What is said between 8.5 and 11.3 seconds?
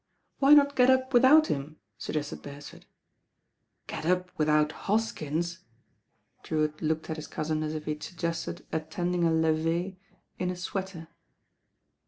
attending a levee in a sweater.